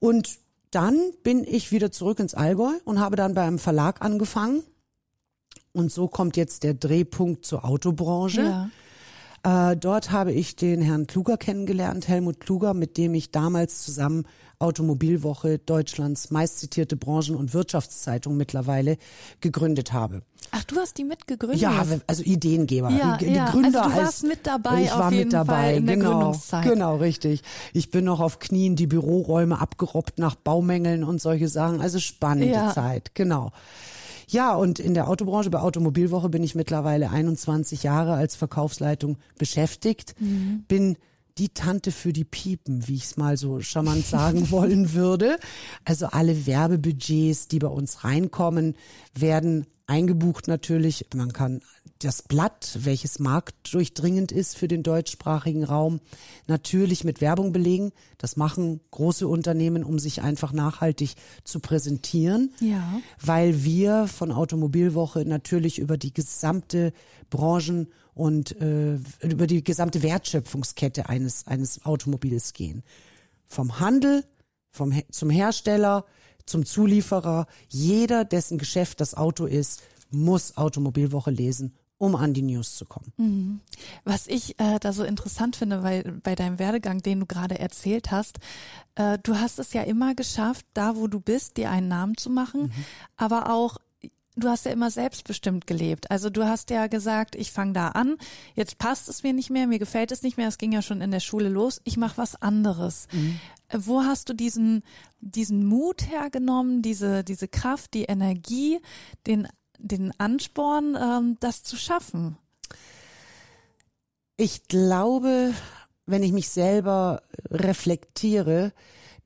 und 0.00 0.38
dann 0.70 1.12
bin 1.22 1.44
ich 1.44 1.72
wieder 1.72 1.90
zurück 1.90 2.20
ins 2.20 2.34
Allgäu 2.34 2.72
und 2.84 3.00
habe 3.00 3.16
dann 3.16 3.34
bei 3.34 3.42
einem 3.42 3.58
Verlag 3.58 4.02
angefangen. 4.02 4.62
Und 5.72 5.92
so 5.92 6.08
kommt 6.08 6.36
jetzt 6.36 6.62
der 6.62 6.74
Drehpunkt 6.74 7.44
zur 7.44 7.64
Autobranche. 7.64 8.42
Ja. 8.42 8.70
Äh, 9.42 9.76
dort 9.76 10.10
habe 10.10 10.32
ich 10.32 10.56
den 10.56 10.82
Herrn 10.82 11.06
Kluger 11.06 11.36
kennengelernt, 11.36 12.08
Helmut 12.08 12.40
Kluger, 12.40 12.74
mit 12.74 12.96
dem 12.98 13.14
ich 13.14 13.30
damals 13.30 13.82
zusammen 13.82 14.26
Automobilwoche, 14.58 15.58
Deutschlands 15.58 16.30
meistzitierte 16.30 16.96
Branchen- 16.96 17.36
und 17.36 17.54
Wirtschaftszeitung 17.54 18.36
mittlerweile 18.36 18.98
gegründet 19.40 19.92
habe. 19.92 20.22
Ach, 20.52 20.64
du 20.64 20.76
hast 20.76 20.98
die 20.98 21.04
mitgegründet? 21.04 21.60
Ja, 21.60 21.84
also 22.06 22.22
Ideengeber, 22.22 22.90
Ja, 22.90 23.16
die, 23.16 23.26
die 23.26 23.32
ja. 23.34 23.50
Gründer 23.50 23.82
Also 23.84 23.90
du 23.90 23.96
warst 24.02 24.22
mit 24.24 24.46
dabei 24.46 24.82
Ich 24.82 24.92
auf 24.92 24.98
war 24.98 25.12
jeden 25.12 25.24
mit 25.24 25.32
dabei, 25.32 25.54
Fall 25.54 25.74
in 25.76 25.86
der 25.86 25.96
genau, 25.96 26.10
Gründungszeit. 26.10 26.64
genau, 26.64 26.96
richtig. 26.96 27.42
Ich 27.72 27.90
bin 27.90 28.04
noch 28.04 28.20
auf 28.20 28.38
Knien 28.40 28.76
die 28.76 28.86
Büroräume 28.86 29.60
abgerobbt 29.60 30.18
nach 30.18 30.34
Baumängeln 30.34 31.04
und 31.04 31.20
solche 31.20 31.48
Sachen. 31.48 31.80
Also 31.80 31.98
spannende 32.00 32.52
Ja. 32.54 32.72
Zeit, 32.74 33.14
genau. 33.14 33.52
Ja, 34.28 34.54
und 34.54 34.78
in 34.78 34.94
der 34.94 35.08
Autobranche, 35.08 35.50
bei 35.50 35.58
Automobilwoche 35.60 36.28
bin 36.28 36.42
ich 36.44 36.54
mittlerweile 36.54 37.10
21 37.10 37.82
Jahre 37.82 38.14
als 38.14 38.36
Verkaufsleitung 38.36 39.18
beschäftigt. 39.38 40.14
Mhm. 40.20 40.64
Bin 40.68 40.96
die 41.38 41.48
Tante 41.48 41.90
für 41.90 42.12
die 42.12 42.24
Piepen, 42.24 42.86
wie 42.86 42.94
ich 42.96 43.04
es 43.04 43.16
mal 43.16 43.36
so 43.36 43.60
charmant 43.60 44.06
sagen 44.06 44.50
wollen 44.50 44.92
würde. 44.94 45.36
Also 45.84 46.06
alle 46.06 46.46
Werbebudgets, 46.46 47.48
die 47.48 47.58
bei 47.58 47.68
uns 47.68 48.04
reinkommen, 48.04 48.74
werden 49.14 49.66
eingebucht 49.90 50.48
natürlich. 50.48 51.06
Man 51.14 51.32
kann 51.32 51.60
das 51.98 52.22
Blatt, 52.22 52.78
welches 52.80 53.18
marktdurchdringend 53.18 54.32
ist 54.32 54.56
für 54.56 54.68
den 54.68 54.82
deutschsprachigen 54.82 55.64
Raum, 55.64 56.00
natürlich 56.46 57.04
mit 57.04 57.20
Werbung 57.20 57.52
belegen. 57.52 57.92
Das 58.16 58.36
machen 58.36 58.80
große 58.90 59.28
Unternehmen, 59.28 59.84
um 59.84 59.98
sich 59.98 60.22
einfach 60.22 60.52
nachhaltig 60.52 61.14
zu 61.44 61.60
präsentieren 61.60 62.52
Ja. 62.60 63.00
weil 63.20 63.64
wir 63.64 64.06
von 64.06 64.32
Automobilwoche 64.32 65.24
natürlich 65.26 65.78
über 65.78 65.98
die 65.98 66.14
gesamte 66.14 66.92
Branchen 67.28 67.88
und 68.14 68.58
äh, 68.60 68.94
über 69.22 69.46
die 69.46 69.62
gesamte 69.62 70.02
Wertschöpfungskette 70.02 71.08
eines 71.08 71.46
eines 71.46 71.84
Automobils 71.84 72.52
gehen. 72.54 72.82
Vom 73.46 73.80
Handel, 73.80 74.24
vom 74.70 74.92
zum 75.10 75.30
Hersteller, 75.30 76.04
zum 76.50 76.66
Zulieferer, 76.66 77.46
jeder, 77.68 78.24
dessen 78.24 78.58
Geschäft 78.58 79.00
das 79.00 79.14
Auto 79.14 79.46
ist, 79.46 79.82
muss 80.10 80.56
Automobilwoche 80.56 81.30
lesen, 81.30 81.74
um 81.98 82.16
an 82.16 82.34
die 82.34 82.42
News 82.42 82.76
zu 82.76 82.84
kommen. 82.84 83.12
Was 84.04 84.26
ich 84.26 84.58
äh, 84.58 84.78
da 84.80 84.92
so 84.92 85.04
interessant 85.04 85.56
finde, 85.56 85.82
weil 85.82 86.02
bei 86.22 86.34
deinem 86.34 86.58
Werdegang, 86.58 87.02
den 87.02 87.20
du 87.20 87.26
gerade 87.26 87.58
erzählt 87.58 88.10
hast, 88.10 88.38
äh, 88.96 89.18
du 89.22 89.36
hast 89.36 89.58
es 89.58 89.72
ja 89.72 89.82
immer 89.82 90.14
geschafft, 90.14 90.66
da 90.74 90.96
wo 90.96 91.06
du 91.06 91.20
bist, 91.20 91.56
dir 91.56 91.70
einen 91.70 91.88
Namen 91.88 92.16
zu 92.16 92.30
machen, 92.30 92.72
aber 93.16 93.52
auch 93.52 93.78
du 94.36 94.48
hast 94.48 94.64
ja 94.64 94.72
immer 94.72 94.90
selbstbestimmt 94.90 95.66
gelebt. 95.66 96.10
Also 96.10 96.30
du 96.30 96.44
hast 96.44 96.70
ja 96.70 96.86
gesagt, 96.86 97.34
ich 97.34 97.52
fange 97.52 97.74
da 97.74 97.88
an, 97.88 98.16
jetzt 98.54 98.78
passt 98.78 99.08
es 99.08 99.22
mir 99.22 99.32
nicht 99.32 99.50
mehr, 99.50 99.66
mir 99.66 99.78
gefällt 99.78 100.12
es 100.12 100.22
nicht 100.22 100.36
mehr, 100.36 100.48
es 100.48 100.58
ging 100.58 100.72
ja 100.72 100.82
schon 100.82 101.00
in 101.00 101.10
der 101.10 101.20
Schule 101.20 101.48
los, 101.48 101.80
ich 101.84 101.96
mache 101.96 102.16
was 102.18 102.40
anderes. 102.40 103.08
Wo 103.72 104.02
hast 104.02 104.28
du 104.28 104.34
diesen, 104.34 104.82
diesen 105.20 105.64
Mut 105.66 106.08
hergenommen, 106.08 106.82
diese, 106.82 107.24
diese 107.24 107.48
Kraft, 107.48 107.94
die 107.94 108.04
Energie, 108.04 108.80
den, 109.26 109.48
den 109.78 110.12
Ansporn, 110.18 110.96
ähm, 111.00 111.36
das 111.40 111.62
zu 111.62 111.76
schaffen? 111.76 112.36
Ich 114.36 114.68
glaube, 114.68 115.54
wenn 116.06 116.22
ich 116.22 116.32
mich 116.32 116.48
selber 116.48 117.22
reflektiere, 117.50 118.72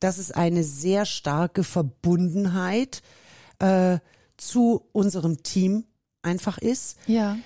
dass 0.00 0.18
es 0.18 0.32
eine 0.32 0.64
sehr 0.64 1.06
starke 1.06 1.64
Verbundenheit 1.64 3.02
äh, 3.58 3.98
zu 4.36 4.86
unserem 4.92 5.42
Team 5.42 5.84
einfach 6.22 6.58
ist. 6.58 6.98
Ja. 7.06 7.38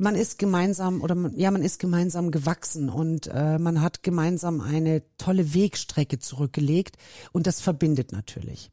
Man 0.00 0.14
ist 0.14 0.38
gemeinsam 0.38 1.02
oder 1.02 1.14
man, 1.14 1.36
ja, 1.38 1.50
man 1.50 1.62
ist 1.62 1.78
gemeinsam 1.78 2.30
gewachsen 2.30 2.88
und 2.88 3.26
äh, 3.26 3.58
man 3.58 3.82
hat 3.82 4.02
gemeinsam 4.02 4.62
eine 4.62 5.02
tolle 5.18 5.52
Wegstrecke 5.52 6.18
zurückgelegt 6.18 6.96
und 7.32 7.46
das 7.46 7.60
verbindet 7.60 8.10
natürlich. 8.10 8.70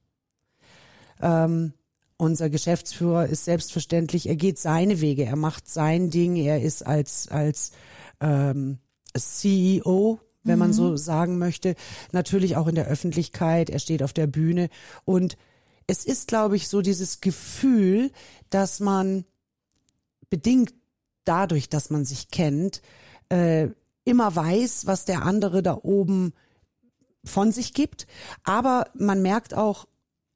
Ähm, 1.22 1.74
unser 2.16 2.50
Geschäftsführer 2.50 3.28
ist 3.28 3.44
selbstverständlich, 3.44 4.30
er 4.30 4.38
geht 4.38 4.58
seine 4.58 5.02
Wege, 5.02 5.26
er 5.26 5.36
macht 5.36 5.68
sein 5.68 6.10
Ding, 6.10 6.38
er 6.38 6.62
ist 6.62 6.88
als 6.88 7.28
als 7.28 7.74
ähm, 8.22 8.80
CEO 9.14 10.22
wenn 10.44 10.60
man 10.60 10.72
so 10.72 10.96
sagen 10.96 11.38
möchte, 11.38 11.76
natürlich 12.14 12.56
auch 12.56 12.68
in 12.68 12.76
der 12.76 12.88
Öffentlichkeit, 12.88 13.70
er 13.70 13.80
steht 13.80 14.02
auf 14.02 14.14
der 14.14 14.28
Bühne 14.28 14.70
und 15.04 15.36
es 15.88 16.06
ist, 16.06 16.30
glaube 16.30 16.56
ich, 16.56 16.70
so 16.70 16.82
dieses 16.82 17.20
Gefühl, 17.20 18.12
dass 18.50 18.80
man 18.80 19.26
bedingt 20.30 20.74
dadurch, 21.28 21.70
dass 21.70 21.90
man 21.90 22.06
sich 22.06 22.30
kennt, 22.30 22.82
äh, 23.30 23.68
immer 24.04 24.36
weiß, 24.36 24.86
was 24.86 25.06
der 25.06 25.24
andere 25.24 25.62
da 25.62 25.78
oben 25.82 26.34
von 27.24 27.52
sich 27.52 27.74
gibt. 27.74 28.08
Aber 28.44 28.86
man 28.94 29.22
merkt 29.22 29.54
auch, 29.54 29.86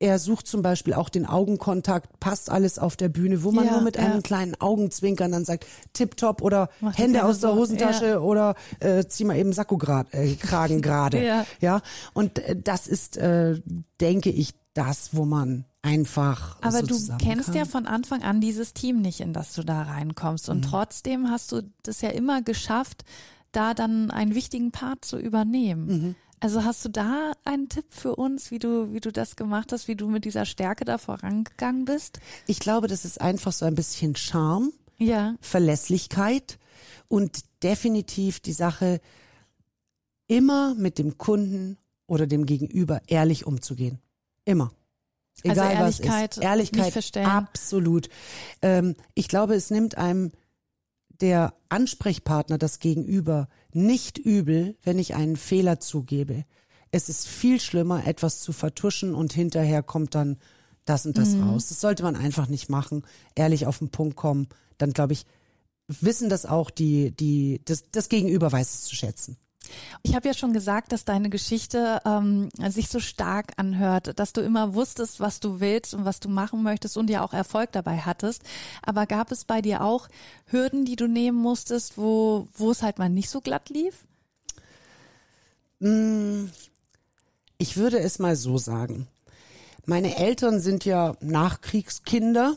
er 0.02 0.18
sucht 0.18 0.48
zum 0.48 0.64
Beispiel 0.64 0.96
auch 0.96 1.10
den 1.10 1.28
Augenkontakt, 1.28 2.20
passt 2.20 2.50
alles 2.50 2.80
auf 2.80 2.96
der 2.96 3.08
Bühne, 3.08 3.44
wo 3.44 3.52
man 3.52 3.66
Ja, 3.66 3.74
nur 3.74 3.82
mit 3.82 3.98
ja. 3.98 4.04
einem 4.04 4.24
kleinen 4.24 4.60
Augenzwinkern 4.60 5.32
dann 5.32 5.46
sagt, 5.46 5.68
tipptopp 5.94 6.42
oder 6.42 6.70
Mach 6.80 6.96
die 6.96 7.04
Hände 7.04 7.24
aus 7.24 7.40
der 7.40 7.54
Hosentasche 7.54 8.08
ja. 8.08 8.20
oder 8.20 8.56
äh, 8.80 9.06
zieh 9.06 9.26
mal 9.26 9.38
eben 9.38 9.54
Sakko 9.54 9.78
grad, 9.78 10.12
äh, 10.14 10.36
Kragen 10.36 10.82
gerade. 10.82 11.24
Ja. 11.24 11.46
ja. 11.60 11.82
Und 12.14 12.40
äh, 12.40 12.56
das 12.60 12.88
ist, 12.88 13.18
äh, 13.18 13.62
denke 14.00 14.32
ich, 14.32 14.56
das, 14.74 15.10
wo 15.14 15.26
man 15.26 15.66
einfach 15.84 16.58
Aber 16.62 16.80
so 16.80 16.88
du 16.88 17.18
kennst 17.18 17.48
kann. 17.48 17.56
ja 17.56 17.66
von 17.66 17.86
Anfang 17.86 18.24
an 18.24 18.42
dieses 18.42 18.74
Team 18.74 19.02
nicht, 19.02 19.20
in 19.20 19.34
das 19.34 19.54
du 19.54 19.64
da 19.64 19.84
reinkommst. 19.84 20.50
Und 20.50 20.64
trotzdem 20.64 21.30
hast 21.30 21.52
du 21.52 21.62
das 21.84 22.02
ja 22.02 22.10
immer 22.10 22.42
geschafft, 22.42 23.04
da 23.52 23.74
dann 23.74 24.10
einen 24.10 24.34
wichtigen 24.34 24.72
Part 24.72 25.06
zu 25.06 25.18
übernehmen. 25.18 26.16
Also 26.42 26.64
hast 26.64 26.84
du 26.84 26.90
da 26.90 27.34
einen 27.46 27.70
Tipp 27.70 27.86
für 27.90 28.16
uns, 28.16 28.50
wie 28.50 28.58
du, 28.58 28.92
wie 28.94 29.00
du 29.00 29.12
das 29.12 29.36
gemacht 29.36 29.72
hast, 29.72 29.88
wie 29.88 29.96
du 29.96 30.10
mit 30.10 30.26
dieser 30.26 30.46
Stärke 30.46 30.86
da 30.86 30.98
vorangegangen 30.98 31.86
bist? 31.86 32.20
Ich 32.48 32.60
glaube, 32.60 32.88
das 32.88 33.06
ist 33.06 33.22
einfach 33.22 33.52
so 33.52 33.66
ein 33.66 33.76
bisschen 33.76 34.16
Charme, 34.16 34.74
Ja, 34.98 35.36
Verlässlichkeit 35.40 36.58
und 37.08 37.42
definitiv 37.62 38.40
die 38.40 38.54
Sache, 38.54 39.00
immer 40.28 40.74
mit 40.74 40.98
dem 40.98 41.20
Kunden 41.20 41.78
oder 42.08 42.26
dem 42.26 42.48
Gegenüber 42.48 43.02
ehrlich 43.06 43.46
umzugehen. 43.46 44.00
Immer. 44.44 44.72
Also 45.44 45.62
Egal 45.62 45.74
was 45.76 46.00
Ehrlichkeit 46.00 46.38
ist. 46.38 46.44
Ehrlichkeit, 46.44 46.84
nicht 46.86 46.94
verstellen. 46.94 47.26
absolut. 47.28 48.10
Ähm, 48.64 48.96
ich 49.14 49.28
glaube, 49.28 49.54
es 49.56 49.70
nimmt 49.70 49.96
einem 49.98 50.32
der 51.22 51.54
Ansprechpartner, 51.70 52.58
das 52.58 52.80
Gegenüber, 52.80 53.48
nicht 53.74 54.18
übel, 54.18 54.76
wenn 54.84 55.00
ich 55.00 55.16
einen 55.16 55.38
Fehler 55.38 55.80
zugebe. 55.80 56.46
Es 56.92 57.08
ist 57.08 57.28
viel 57.28 57.60
schlimmer, 57.60 58.06
etwas 58.06 58.42
zu 58.42 58.52
vertuschen 58.52 59.16
und 59.16 59.32
hinterher 59.32 59.84
kommt 59.84 60.16
dann 60.16 60.38
das 60.86 61.06
und 61.06 61.18
das 61.18 61.36
raus. 61.36 61.70
Das 61.70 61.80
sollte 61.80 62.04
man 62.04 62.16
einfach 62.16 62.48
nicht 62.48 62.70
machen. 62.70 63.04
Ehrlich 63.36 63.66
auf 63.66 63.78
den 63.80 63.90
Punkt 63.90 64.16
kommen. 64.16 64.48
Dann 64.78 64.92
glaube 64.92 65.14
ich, 65.14 65.26
wissen 65.88 66.30
das 66.30 66.46
auch 66.46 66.70
die, 66.70 67.12
die, 67.12 67.62
das, 67.66 67.84
das 67.92 68.10
Gegenüber 68.10 68.52
weiß 68.52 68.74
es 68.74 68.82
zu 68.84 68.96
schätzen. 68.96 69.38
Ich 70.04 70.16
habe 70.16 70.28
ja 70.28 70.34
schon 70.34 70.54
gesagt, 70.54 70.92
dass 70.92 71.06
deine 71.06 71.30
Geschichte 71.30 72.00
ähm, 72.06 72.50
sich 72.70 72.90
so 72.90 73.00
stark 73.00 73.54
anhört, 73.58 74.20
dass 74.20 74.34
du 74.34 74.42
immer 74.42 74.74
wusstest, 74.74 75.20
was 75.20 75.40
du 75.40 75.60
willst 75.60 75.94
und 75.94 76.06
was 76.06 76.20
du 76.20 76.30
machen 76.30 76.64
möchtest 76.64 76.98
und 76.98 77.10
ja 77.10 77.24
auch 77.24 77.34
Erfolg 77.34 77.72
dabei 77.72 77.98
hattest. 77.98 78.44
Aber 78.84 79.06
gab 79.06 79.32
es 79.32 79.46
bei 79.46 79.62
dir 79.62 79.82
auch 79.82 80.08
Hürden, 80.46 80.86
die 80.86 80.96
du 80.96 81.08
nehmen 81.08 81.38
musstest, 81.38 81.98
wo, 81.98 82.48
wo 82.56 82.72
es 82.72 82.82
halt 82.82 83.00
mal 83.00 83.10
nicht 83.10 83.30
so 83.30 83.42
glatt 83.42 83.70
lief? 83.70 84.06
Ich 87.58 87.78
würde 87.78 88.00
es 88.00 88.20
mal 88.20 88.36
so 88.36 88.58
sagen. 88.58 89.08
Meine 89.86 90.16
Eltern 90.18 90.60
sind 90.60 90.86
ja 90.86 91.16
Nachkriegskinder 91.22 92.56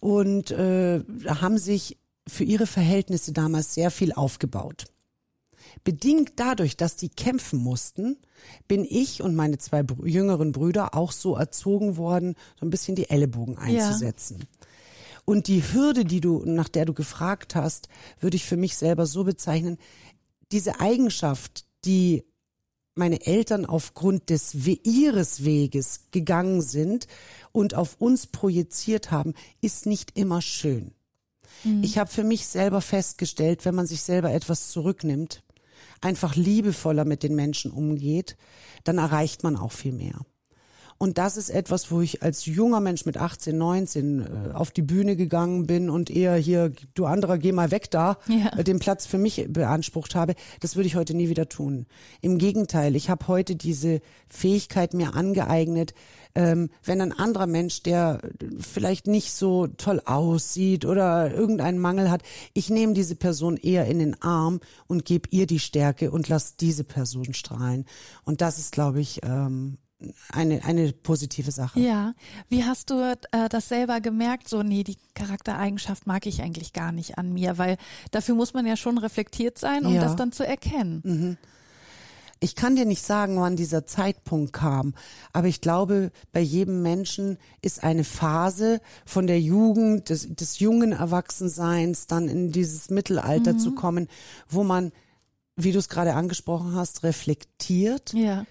und 0.00 0.50
äh, 0.52 1.00
haben 1.26 1.58
sich 1.58 1.98
für 2.26 2.44
ihre 2.44 2.66
Verhältnisse 2.66 3.32
damals 3.32 3.74
sehr 3.74 3.90
viel 3.90 4.12
aufgebaut. 4.12 4.86
Bedingt 5.84 6.32
dadurch, 6.36 6.76
dass 6.76 6.96
die 6.96 7.08
kämpfen 7.08 7.58
mussten, 7.58 8.16
bin 8.68 8.84
ich 8.88 9.22
und 9.22 9.34
meine 9.34 9.58
zwei 9.58 9.82
Brü 9.82 10.08
jüngeren 10.08 10.52
Brüder 10.52 10.94
auch 10.94 11.12
so 11.12 11.36
erzogen 11.36 11.96
worden, 11.96 12.34
so 12.58 12.66
ein 12.66 12.70
bisschen 12.70 12.96
die 12.96 13.10
Ellenbogen 13.10 13.58
einzusetzen. 13.58 14.44
Und 15.24 15.48
die 15.48 15.62
Hürde, 15.62 16.04
die 16.04 16.20
du, 16.20 16.42
nach 16.44 16.68
der 16.68 16.84
du 16.84 16.94
gefragt 16.94 17.54
hast, 17.54 17.88
würde 18.20 18.36
ich 18.36 18.44
für 18.44 18.56
mich 18.56 18.76
selber 18.76 19.06
so 19.06 19.24
bezeichnen, 19.24 19.78
diese 20.52 20.80
Eigenschaft, 20.80 21.64
die 21.84 22.24
meine 22.94 23.26
Eltern 23.26 23.66
aufgrund 23.66 24.30
des 24.30 24.64
We 24.64 24.78
ihres 24.82 25.44
Weges 25.44 26.08
gegangen 26.12 26.62
sind 26.62 27.06
und 27.52 27.74
auf 27.74 27.96
uns 28.00 28.26
projiziert 28.26 29.10
haben, 29.10 29.34
ist 29.60 29.86
nicht 29.86 30.16
immer 30.16 30.40
schön. 30.40 30.92
Ich 31.82 31.98
habe 31.98 32.10
für 32.10 32.24
mich 32.24 32.46
selber 32.46 32.80
festgestellt, 32.80 33.64
wenn 33.64 33.74
man 33.74 33.86
sich 33.86 34.02
selber 34.02 34.32
etwas 34.32 34.70
zurücknimmt, 34.70 35.42
einfach 36.00 36.36
liebevoller 36.36 37.04
mit 37.04 37.22
den 37.22 37.34
Menschen 37.34 37.70
umgeht, 37.70 38.36
dann 38.84 38.98
erreicht 38.98 39.42
man 39.42 39.56
auch 39.56 39.72
viel 39.72 39.92
mehr. 39.92 40.20
Und 40.98 41.18
das 41.18 41.36
ist 41.36 41.50
etwas, 41.50 41.90
wo 41.90 42.00
ich 42.00 42.22
als 42.22 42.46
junger 42.46 42.80
Mensch 42.80 43.04
mit 43.04 43.18
18, 43.18 43.56
19 43.56 44.20
äh, 44.20 44.52
auf 44.54 44.70
die 44.70 44.82
Bühne 44.82 45.14
gegangen 45.14 45.66
bin 45.66 45.90
und 45.90 46.08
eher 46.10 46.36
hier, 46.36 46.72
du 46.94 47.04
anderer, 47.04 47.36
geh 47.36 47.52
mal 47.52 47.70
weg 47.70 47.90
da, 47.90 48.16
Ja. 48.28 48.56
äh, 48.58 48.64
den 48.64 48.78
Platz 48.78 49.04
für 49.06 49.18
mich 49.18 49.46
beansprucht 49.48 50.14
habe. 50.14 50.34
Das 50.60 50.74
würde 50.76 50.86
ich 50.86 50.96
heute 50.96 51.14
nie 51.14 51.28
wieder 51.28 51.48
tun. 51.48 51.86
Im 52.22 52.38
Gegenteil, 52.38 52.96
ich 52.96 53.10
habe 53.10 53.28
heute 53.28 53.56
diese 53.56 54.00
Fähigkeit 54.28 54.94
mir 54.94 55.14
angeeignet, 55.14 55.92
ähm, 56.34 56.70
wenn 56.84 57.00
ein 57.00 57.12
anderer 57.12 57.46
Mensch, 57.46 57.82
der 57.82 58.20
vielleicht 58.60 59.06
nicht 59.06 59.32
so 59.32 59.66
toll 59.66 60.00
aussieht 60.04 60.84
oder 60.84 61.32
irgendeinen 61.32 61.78
Mangel 61.78 62.10
hat, 62.10 62.22
ich 62.54 62.70
nehme 62.70 62.94
diese 62.94 63.16
Person 63.16 63.56
eher 63.56 63.86
in 63.86 63.98
den 63.98 64.20
Arm 64.22 64.60
und 64.86 65.04
gebe 65.04 65.28
ihr 65.30 65.46
die 65.46 65.58
Stärke 65.58 66.10
und 66.10 66.28
lass 66.28 66.56
diese 66.56 66.84
Person 66.84 67.34
strahlen. 67.34 67.84
Und 68.24 68.40
das 68.40 68.58
ist, 68.58 68.72
glaube 68.72 69.00
ich, 69.00 69.20
ähm, 69.22 69.78
eine, 70.30 70.62
eine 70.64 70.92
positive 70.92 71.50
Sache. 71.50 71.80
Ja. 71.80 72.12
Wie 72.48 72.64
hast 72.64 72.90
du 72.90 73.00
äh, 73.00 73.48
das 73.48 73.68
selber 73.68 74.00
gemerkt? 74.00 74.48
So, 74.48 74.62
nee, 74.62 74.84
die 74.84 74.98
Charaktereigenschaft 75.14 76.06
mag 76.06 76.26
ich 76.26 76.42
eigentlich 76.42 76.72
gar 76.72 76.92
nicht 76.92 77.16
an 77.18 77.32
mir, 77.32 77.56
weil 77.58 77.76
dafür 78.10 78.34
muss 78.34 78.52
man 78.52 78.66
ja 78.66 78.76
schon 78.76 78.98
reflektiert 78.98 79.58
sein, 79.58 79.86
um 79.86 79.94
Ja. 79.94 80.02
das 80.02 80.16
dann 80.16 80.32
zu 80.32 80.46
erkennen. 80.46 81.38
Ich 82.40 82.54
kann 82.54 82.76
dir 82.76 82.84
nicht 82.84 83.02
sagen, 83.02 83.40
wann 83.40 83.56
dieser 83.56 83.86
Zeitpunkt 83.86 84.52
kam, 84.52 84.94
aber 85.32 85.48
ich 85.48 85.62
glaube, 85.62 86.12
bei 86.32 86.40
jedem 86.40 86.82
Menschen 86.82 87.38
ist 87.62 87.82
eine 87.82 88.04
Phase 88.04 88.82
von 89.06 89.26
der 89.26 89.40
Jugend, 89.40 90.10
des, 90.10 90.28
des 90.34 90.58
jungen 90.58 90.92
Erwachsenseins, 90.92 92.06
dann 92.06 92.28
in 92.28 92.52
dieses 92.52 92.90
Mittelalter 92.90 93.56
zu 93.56 93.74
kommen, 93.74 94.08
wo 94.50 94.64
man, 94.64 94.92
wie 95.56 95.72
du 95.72 95.78
es 95.78 95.88
gerade 95.88 96.12
angesprochen 96.12 96.74
hast, 96.74 97.02
reflektiert 97.04 98.12
Ja. 98.12 98.44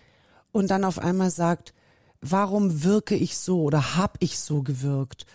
Und 0.55 0.71
dann 0.71 0.85
auf 0.85 0.99
einmal 0.99 1.31
sagt, 1.31 1.73
warum 2.21 2.85
wirke 2.85 3.13
ich 3.13 3.37
so 3.37 3.63
oder 3.63 3.97
hab 3.97 4.15
ich 4.21 4.39
so 4.39 4.63
gewirkt? 4.63 5.25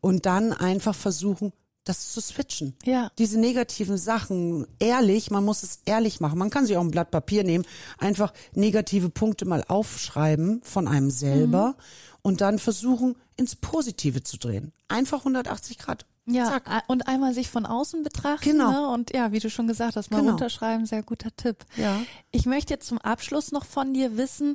Und 0.00 0.24
dann 0.24 0.52
einfach 0.52 0.94
versuchen, 0.94 1.52
das 1.82 2.12
zu 2.12 2.20
switchen. 2.20 2.76
Ja. 2.84 3.10
Diese 3.18 3.40
negativen 3.40 3.98
Sachen, 3.98 4.68
ehrlich, 4.78 5.32
man 5.32 5.44
muss 5.44 5.64
es 5.64 5.80
ehrlich 5.84 6.20
machen. 6.20 6.38
Man 6.38 6.50
kann 6.50 6.64
sich 6.64 6.76
auch 6.76 6.82
ein 6.82 6.92
Blatt 6.92 7.10
Papier 7.10 7.42
nehmen, 7.42 7.64
einfach 7.98 8.32
negative 8.54 9.10
Punkte 9.10 9.46
mal 9.46 9.64
aufschreiben 9.66 10.60
von 10.62 10.86
einem 10.86 11.10
selber 11.10 11.74
und 12.22 12.40
dann 12.40 12.60
versuchen, 12.60 13.16
ins 13.36 13.56
Positive 13.56 14.22
zu 14.22 14.36
drehen. 14.36 14.72
Einfach 14.86 15.18
180 15.18 15.78
Grad. 15.78 16.06
Ja, 16.30 16.44
Zack. 16.46 16.84
und 16.88 17.08
einmal 17.08 17.32
sich 17.34 17.48
von 17.48 17.64
außen 17.66 18.02
betrachten. 18.02 18.50
Genau. 18.52 18.70
Ne? 18.70 18.88
Und 18.88 19.14
ja, 19.14 19.32
wie 19.32 19.38
du 19.38 19.48
schon 19.50 19.66
gesagt 19.66 19.96
hast, 19.96 20.10
mal 20.10 20.18
Genau. 20.18 20.30
runterschreiben, 20.32 20.86
sehr 20.86 21.02
guter 21.02 21.34
Tipp. 21.36 21.64
Ja. 21.76 22.00
Ich 22.30 22.46
möchte 22.46 22.74
jetzt 22.74 22.86
zum 22.86 22.98
Abschluss 22.98 23.50
noch 23.52 23.64
von 23.64 23.94
dir 23.94 24.16
wissen, 24.16 24.54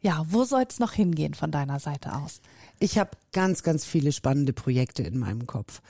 ja, 0.00 0.24
wo 0.28 0.44
soll 0.44 0.64
es 0.68 0.78
noch 0.78 0.92
hingehen 0.92 1.34
von 1.34 1.50
deiner 1.50 1.80
Seite 1.80 2.14
aus? 2.14 2.40
Ich 2.78 2.98
habe 2.98 3.10
ganz, 3.32 3.62
ganz 3.62 3.84
viele 3.84 4.12
spannende 4.12 4.52
Projekte 4.52 5.02
in 5.02 5.18
meinem 5.18 5.46
Kopf. 5.46 5.80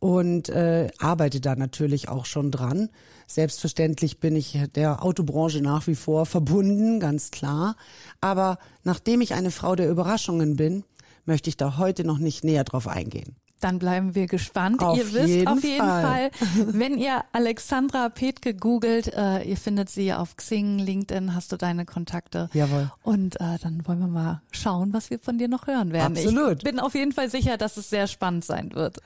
und 0.00 0.50
äh, 0.50 0.90
arbeite 0.98 1.40
da 1.40 1.56
natürlich 1.56 2.10
auch 2.10 2.26
schon 2.26 2.50
dran. 2.50 2.90
Selbstverständlich 3.26 4.20
bin 4.20 4.36
ich 4.36 4.58
der 4.74 5.02
Autobranche 5.02 5.62
nach 5.62 5.86
wie 5.86 5.94
vor 5.94 6.26
verbunden, 6.26 7.00
ganz 7.00 7.30
klar. 7.30 7.76
Aber 8.20 8.58
nachdem 8.82 9.22
ich 9.22 9.32
eine 9.32 9.50
Frau 9.50 9.74
der 9.76 9.88
Überraschungen 9.88 10.56
bin, 10.56 10.84
möchte 11.24 11.48
ich 11.48 11.56
da 11.56 11.78
heute 11.78 12.04
noch 12.04 12.18
nicht 12.18 12.44
näher 12.44 12.64
drauf 12.64 12.86
eingehen. 12.86 13.36
Dann 13.64 13.78
bleiben 13.78 14.14
wir 14.14 14.26
gespannt. 14.26 14.82
Auf 14.82 14.98
ihr 14.98 15.14
wisst 15.14 15.46
auf 15.46 15.64
jeden 15.64 15.78
Fall. 15.78 16.30
Fall, 16.30 16.30
wenn 16.66 16.98
ihr 16.98 17.24
Alexandra 17.32 18.10
Petke 18.10 18.52
googelt, 18.52 19.10
äh, 19.14 19.42
ihr 19.42 19.56
findet 19.56 19.88
sie 19.88 20.12
auf 20.12 20.36
Xing, 20.36 20.78
LinkedIn, 20.78 21.34
hast 21.34 21.50
du 21.50 21.56
deine 21.56 21.86
Kontakte. 21.86 22.50
Jawohl. 22.52 22.92
Und 23.02 23.36
äh, 23.36 23.56
dann 23.62 23.80
wollen 23.86 24.00
wir 24.00 24.06
mal 24.06 24.42
schauen, 24.50 24.92
was 24.92 25.08
wir 25.08 25.18
von 25.18 25.38
dir 25.38 25.48
noch 25.48 25.66
hören 25.66 25.92
werden. 25.94 26.14
Absolut. 26.14 26.58
Ich 26.58 26.64
bin 26.64 26.78
auf 26.78 26.94
jeden 26.94 27.12
Fall 27.12 27.30
sicher, 27.30 27.56
dass 27.56 27.78
es 27.78 27.88
sehr 27.88 28.06
spannend 28.06 28.44
sein 28.44 28.74
wird. 28.74 28.98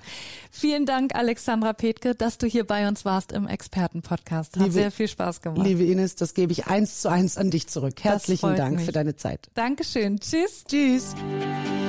Vielen 0.51 0.87
Dank, 0.87 1.15
Alexandra 1.15 1.73
Petke, 1.73 2.17
dass 2.17 2.39
du 2.39 2.49
hier 2.49 2.67
bei 2.67 2.89
uns 2.89 3.05
warst 3.05 3.31
im 3.31 3.47
Expertenpodcast. 3.47 4.57
Hat 4.57 4.63
Liebe- 4.65 4.73
sehr 4.73 4.91
viel 4.91 5.07
Spaß 5.07 5.41
gemacht. 5.41 5.65
Liebe 5.65 5.85
Ines, 5.85 6.17
das 6.17 6.35
gebe 6.35 6.51
ich 6.51 6.67
eins 6.67 7.01
zu 7.01 7.09
eins 7.11 7.37
an 7.37 7.53
dich 7.53 7.69
zurück. 7.69 7.95
Herzlichen 8.03 8.57
Dank 8.57 8.79
mich. 8.79 8.87
für 8.87 8.93
deine 8.93 9.15
Zeit. 9.15 9.51
Dankeschön. 9.55 10.19
Tschüss. 10.19 10.65
Tschüss. 10.67 11.15